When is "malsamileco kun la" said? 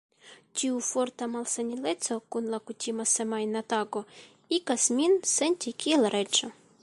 1.33-2.61